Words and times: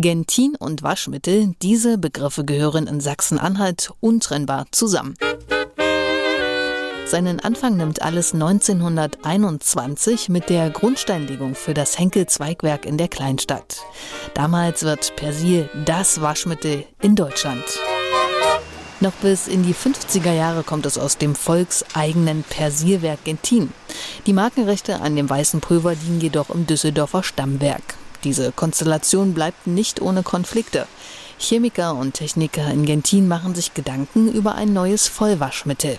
Gentin 0.00 0.56
und 0.58 0.82
Waschmittel, 0.82 1.54
diese 1.60 1.98
Begriffe 1.98 2.44
gehören 2.44 2.86
in 2.86 3.00
Sachsen-Anhalt 3.00 3.92
untrennbar 4.00 4.66
zusammen. 4.70 5.14
Seinen 7.04 7.40
Anfang 7.40 7.76
nimmt 7.76 8.00
alles 8.02 8.32
1921 8.32 10.28
mit 10.28 10.48
der 10.48 10.70
Grundsteinlegung 10.70 11.54
für 11.54 11.74
das 11.74 11.98
Henkel-Zweigwerk 11.98 12.86
in 12.86 12.96
der 12.98 13.08
Kleinstadt. 13.08 13.82
Damals 14.32 14.84
wird 14.84 15.16
Persil 15.16 15.68
das 15.84 16.20
Waschmittel 16.20 16.84
in 17.02 17.16
Deutschland. 17.16 17.64
Noch 19.00 19.12
bis 19.14 19.48
in 19.48 19.62
die 19.64 19.74
50er 19.74 20.32
Jahre 20.32 20.62
kommt 20.62 20.86
es 20.86 20.98
aus 20.98 21.18
dem 21.18 21.34
volkseigenen 21.34 22.44
Persilwerk 22.44 23.24
Gentin. 23.24 23.72
Die 24.26 24.32
Markenrechte 24.32 25.00
an 25.00 25.16
dem 25.16 25.28
weißen 25.28 25.60
Pulver 25.60 25.94
liegen 25.94 26.20
jedoch 26.20 26.50
im 26.50 26.66
Düsseldorfer 26.66 27.22
Stammwerk. 27.22 27.99
Diese 28.24 28.52
Konstellation 28.52 29.34
bleibt 29.34 29.66
nicht 29.66 30.00
ohne 30.02 30.22
Konflikte. 30.22 30.86
Chemiker 31.38 31.94
und 31.94 32.14
Techniker 32.14 32.70
in 32.70 32.84
Gentin 32.84 33.26
machen 33.26 33.54
sich 33.54 33.72
Gedanken 33.72 34.30
über 34.30 34.54
ein 34.54 34.74
neues 34.74 35.08
Vollwaschmittel. 35.08 35.98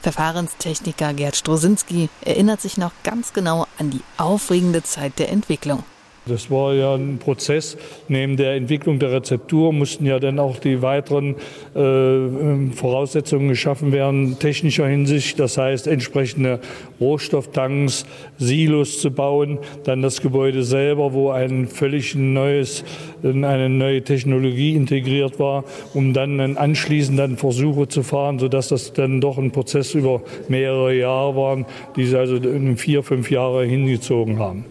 Verfahrenstechniker 0.00 1.12
Gerd 1.12 1.36
Strosinski 1.36 2.08
erinnert 2.22 2.62
sich 2.62 2.78
noch 2.78 2.92
ganz 3.04 3.34
genau 3.34 3.66
an 3.78 3.90
die 3.90 4.00
aufregende 4.16 4.82
Zeit 4.82 5.18
der 5.18 5.28
Entwicklung. 5.28 5.84
Das 6.28 6.50
war 6.50 6.74
ja 6.74 6.94
ein 6.94 7.18
Prozess. 7.18 7.76
Neben 8.08 8.36
der 8.36 8.54
Entwicklung 8.54 8.98
der 8.98 9.12
Rezeptur 9.12 9.72
mussten 9.72 10.06
ja 10.06 10.18
dann 10.18 10.38
auch 10.38 10.58
die 10.58 10.82
weiteren 10.82 11.36
äh, 11.74 11.80
ähm, 11.80 12.72
Voraussetzungen 12.72 13.48
geschaffen 13.48 13.92
werden, 13.92 14.38
technischer 14.38 14.86
Hinsicht. 14.86 15.38
Das 15.38 15.58
heißt, 15.58 15.86
entsprechende 15.86 16.60
Rohstofftanks, 17.00 18.06
Silos 18.38 19.00
zu 19.00 19.10
bauen. 19.10 19.58
Dann 19.84 20.02
das 20.02 20.20
Gebäude 20.20 20.62
selber, 20.62 21.12
wo 21.12 21.30
ein 21.30 21.66
völlig 21.66 22.14
neues, 22.14 22.84
eine 23.22 23.68
neue 23.68 24.02
Technologie 24.02 24.74
integriert 24.74 25.38
war, 25.38 25.64
um 25.94 26.12
dann 26.12 26.56
anschließend 26.56 27.18
dann 27.18 27.36
Versuche 27.36 27.88
zu 27.88 28.02
fahren, 28.02 28.38
sodass 28.38 28.68
das 28.68 28.92
dann 28.92 29.20
doch 29.20 29.38
ein 29.38 29.50
Prozess 29.50 29.94
über 29.94 30.22
mehrere 30.48 30.94
Jahre 30.94 31.36
waren, 31.36 31.66
die 31.96 32.04
sie 32.04 32.18
also 32.18 32.36
in 32.36 32.76
vier, 32.76 33.02
fünf 33.02 33.30
Jahre 33.30 33.64
hingezogen 33.64 34.38
haben. 34.38 34.64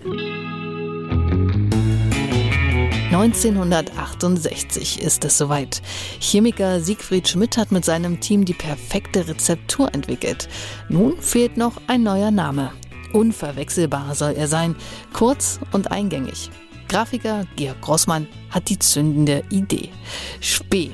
1968 3.18 5.02
ist 5.02 5.26
es 5.26 5.40
soweit. 5.40 5.82
Chemiker 6.20 6.80
Siegfried 6.80 7.28
Schmidt 7.28 7.58
hat 7.58 7.72
mit 7.72 7.84
seinem 7.84 8.20
Team 8.20 8.46
die 8.46 8.54
perfekte 8.54 9.28
Rezeptur 9.28 9.92
entwickelt. 9.96 10.48
Nun 10.88 11.20
fehlt 11.20 11.58
noch 11.58 11.82
ein 11.88 12.04
neuer 12.04 12.30
Name. 12.30 12.72
Unverwechselbar 13.14 14.14
soll 14.14 14.34
er 14.34 14.48
sein, 14.48 14.76
kurz 15.14 15.60
und 15.72 15.92
eingängig. 15.92 16.52
Grafiker 16.90 17.46
Georg 17.56 17.82
Grossmann 17.82 18.28
hat 18.52 18.70
die 18.70 18.78
zündende 18.78 19.44
Idee. 19.50 19.90
Spee. 20.40 20.92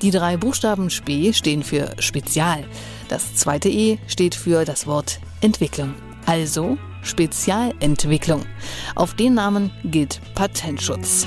Die 0.00 0.10
drei 0.10 0.38
Buchstaben 0.38 0.88
Spee 0.88 1.34
stehen 1.34 1.62
für 1.62 1.90
Spezial. 1.98 2.64
Das 3.08 3.34
zweite 3.34 3.68
E 3.68 3.98
steht 4.06 4.34
für 4.34 4.64
das 4.64 4.86
Wort 4.86 5.20
Entwicklung. 5.42 5.94
Also 6.24 6.78
Spezialentwicklung. 7.02 8.46
Auf 8.94 9.14
den 9.14 9.34
Namen 9.34 9.70
gilt 9.84 10.20
Patentschutz. 10.34 11.26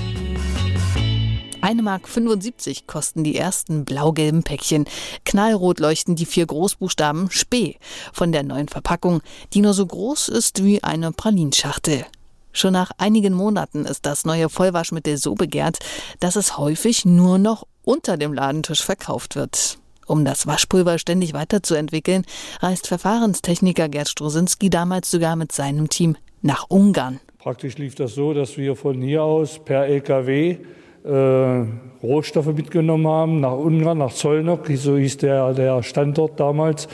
1,75 1.72 1.82
Mark 1.84 2.88
kosten 2.88 3.24
die 3.24 3.38
ersten 3.38 3.86
blau-gelben 3.86 4.44
Päckchen. 4.44 4.86
Knallrot 5.24 5.80
leuchten 5.80 6.16
die 6.16 6.26
vier 6.26 6.46
Großbuchstaben 6.46 7.32
Spee 7.32 7.78
von 8.12 8.34
der 8.34 8.44
neuen 8.44 8.68
Verpackung, 8.68 9.22
die 9.54 9.62
nur 9.62 9.74
so 9.74 9.86
groß 9.86 10.28
ist 10.28 10.66
wie 10.66 10.84
eine 10.84 11.14
Pralinschachtel. 11.14 12.06
Schon 12.52 12.74
nach 12.74 12.92
einigen 12.98 13.34
Monaten 13.34 13.86
ist 13.86 14.06
das 14.06 14.26
neue 14.26 14.50
Vollwaschmittel 14.50 15.16
so 15.16 15.36
begehrt, 15.36 15.80
dass 16.20 16.36
es 16.36 16.58
häufig 16.58 17.06
nur 17.06 17.38
noch 17.38 17.66
unter 17.84 18.18
dem 18.18 18.34
Ladentisch 18.34 18.84
verkauft 18.84 19.38
wird. 19.38 19.78
Um 20.06 20.26
das 20.26 20.48
Waschpulver 20.48 21.00
ständig 21.00 21.34
weiterzuentwickeln, 21.34 22.26
reist 22.60 22.88
Verfahrenstechniker 22.88 23.88
Gerd 23.88 24.10
Strosinski 24.10 24.70
damals 24.70 25.10
sogar 25.10 25.38
mit 25.38 25.54
seinem 25.54 25.88
Team 25.88 26.18
nach 26.42 26.66
Ungarn. 26.70 27.22
Praktisch 27.38 27.78
lief 27.78 27.96
das 27.96 28.14
so, 28.14 28.34
dass 28.34 28.58
wir 28.58 28.76
von 28.76 29.02
hier 29.02 29.24
aus 29.24 29.64
per 29.64 29.86
LKW 29.86 30.58
Rohstoffe 31.03 32.53
mitgenommen 32.53 33.07
haben 33.07 33.39
nach 33.39 33.53
Ungarn, 33.53 34.00
nach 34.00 34.13
Zollnock, 34.13 34.67
so 34.75 34.97
hieß 34.97 35.17
der, 35.17 35.53
der 35.53 35.84
Standort 35.84 36.39
damals. 36.39 36.88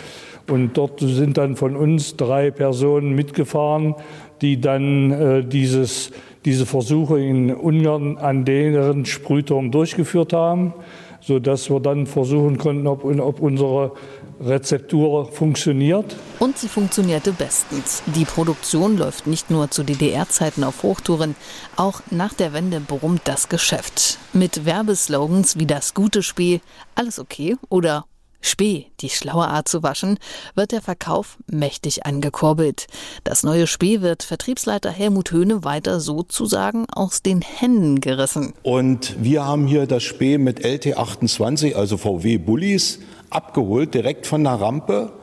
Und 0.49 0.77
dort 0.77 1.01
sind 1.01 1.37
dann 1.37 1.55
von 1.57 1.75
uns 1.75 2.15
drei 2.15 2.51
Personen 2.51 3.15
mitgefahren, 3.15 3.95
die 4.41 4.61
dann 4.61 5.11
äh, 5.11 5.43
dieses, 5.43 6.11
diese 6.45 6.65
Versuche 6.65 7.19
in 7.19 7.53
Ungarn 7.53 8.17
an 8.17 8.45
deren 8.45 9.05
Sprühturm 9.05 9.71
durchgeführt 9.71 10.31
haben, 10.31 10.73
sodass 11.19 11.69
wir 11.69 11.81
dann 11.81 12.05
versuchen 12.05 12.57
konnten, 12.57 12.87
ob, 12.87 13.03
ob 13.03 13.41
unsere 13.41 13.91
Rezeptur 14.39 15.31
funktioniert. 15.31 16.15
Und 16.39 16.57
sie 16.57 16.67
funktionierte 16.67 17.31
bestens. 17.31 18.03
Die 18.07 18.25
Produktion 18.25 18.97
läuft 18.97 19.27
nicht 19.27 19.49
nur 19.49 19.71
zu 19.71 19.83
DDR-Zeiten 19.83 20.63
auf 20.63 20.83
Hochtouren, 20.83 21.35
auch 21.75 22.01
nach 22.11 22.33
der 22.33 22.53
Wende 22.53 22.79
brummt 22.79 23.21
das 23.25 23.49
Geschäft. 23.49 24.19
Mit 24.33 24.65
Werbeslogans 24.65 25.57
wie 25.57 25.65
das 25.65 25.93
gute 25.93 26.23
Spee, 26.23 26.61
alles 26.95 27.19
okay 27.19 27.55
oder 27.69 28.05
Spee, 28.41 28.87
die 29.01 29.09
schlaue 29.09 29.47
Art 29.47 29.67
zu 29.67 29.83
waschen, 29.83 30.19
wird 30.55 30.71
der 30.71 30.81
Verkauf 30.81 31.37
mächtig 31.51 32.05
angekurbelt. 32.05 32.87
Das 33.23 33.43
neue 33.43 33.67
Spee 33.67 34.01
wird 34.01 34.23
Vertriebsleiter 34.23 34.89
Helmut 34.89 35.31
Höhne 35.31 35.63
weiter 35.63 35.99
sozusagen 35.99 36.85
aus 36.91 37.21
den 37.21 37.41
Händen 37.41 37.99
gerissen. 37.99 38.53
Und 38.63 39.15
wir 39.21 39.45
haben 39.45 39.67
hier 39.67 39.87
das 39.87 40.03
Spee 40.03 40.37
mit 40.37 40.63
LT28, 40.63 41.75
also 41.75 41.97
VW 41.97 42.37
Bullis, 42.37 42.99
abgeholt, 43.29 43.93
direkt 43.93 44.27
von 44.27 44.43
der 44.43 44.53
Rampe. 44.53 45.13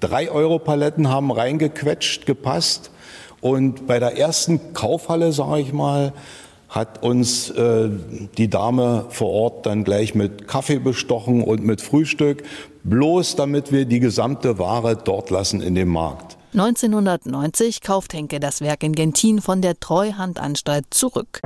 Drei 0.00 0.30
Euro 0.30 0.58
Paletten 0.58 1.08
haben 1.08 1.30
reingequetscht, 1.30 2.26
gepasst. 2.26 2.90
Und 3.40 3.86
bei 3.86 3.98
der 3.98 4.18
ersten 4.18 4.72
Kaufhalle, 4.72 5.32
sage 5.32 5.60
ich 5.60 5.72
mal, 5.72 6.12
hat 6.74 7.02
uns 7.02 7.50
äh, 7.50 7.88
die 8.36 8.48
Dame 8.48 9.06
vor 9.10 9.30
Ort 9.30 9.66
dann 9.66 9.84
gleich 9.84 10.14
mit 10.14 10.48
Kaffee 10.48 10.78
bestochen 10.78 11.42
und 11.42 11.64
mit 11.64 11.80
Frühstück, 11.80 12.42
bloß 12.82 13.36
damit 13.36 13.70
wir 13.70 13.84
die 13.84 14.00
gesamte 14.00 14.58
Ware 14.58 14.96
dort 14.96 15.30
lassen 15.30 15.62
in 15.62 15.74
dem 15.74 15.88
Markt. 15.88 16.36
1990 16.52 17.80
kauft 17.80 18.12
Henke 18.12 18.40
das 18.40 18.60
Werk 18.60 18.82
in 18.82 18.92
Gentin 18.92 19.40
von 19.40 19.60
der 19.60 19.78
Treuhandanstalt 19.78 20.86
zurück. 20.90 21.40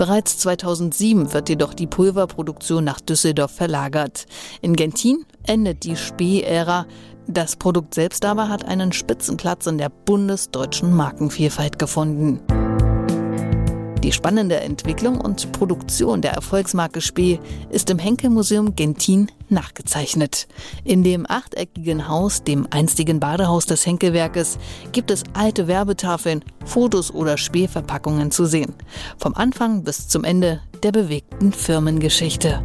Bereits 0.00 0.38
2007 0.38 1.34
wird 1.34 1.50
jedoch 1.50 1.74
die 1.74 1.86
Pulverproduktion 1.86 2.82
nach 2.82 3.02
Düsseldorf 3.02 3.50
verlagert. 3.50 4.24
In 4.62 4.74
Gentin 4.74 5.26
endet 5.46 5.84
die 5.84 5.94
Spee-Ära. 5.94 6.86
Das 7.26 7.56
Produkt 7.56 7.92
selbst 7.92 8.24
aber 8.24 8.48
hat 8.48 8.64
einen 8.64 8.92
Spitzenplatz 8.92 9.66
in 9.66 9.76
der 9.76 9.90
bundesdeutschen 9.90 10.96
Markenvielfalt 10.96 11.78
gefunden. 11.78 12.40
Die 14.02 14.12
spannende 14.12 14.56
Entwicklung 14.60 15.20
und 15.20 15.52
Produktion 15.52 16.22
der 16.22 16.32
Erfolgsmarke 16.32 17.02
Spee 17.02 17.38
ist 17.68 17.90
im 17.90 17.98
Henkel-Museum 17.98 18.74
Gentin 18.74 19.30
nachgezeichnet. 19.50 20.48
In 20.84 21.04
dem 21.04 21.26
achteckigen 21.28 22.08
Haus, 22.08 22.42
dem 22.42 22.66
einstigen 22.70 23.20
Badehaus 23.20 23.66
des 23.66 23.84
Henkelwerkes, 23.84 24.58
gibt 24.92 25.10
es 25.10 25.22
alte 25.34 25.68
Werbetafeln, 25.68 26.42
Fotos 26.64 27.12
oder 27.12 27.36
Spee-Verpackungen 27.36 28.30
zu 28.30 28.46
sehen. 28.46 28.74
Vom 29.18 29.34
Anfang 29.34 29.84
bis 29.84 30.08
zum 30.08 30.24
Ende 30.24 30.62
der 30.82 30.92
bewegten 30.92 31.52
Firmengeschichte. 31.52 32.64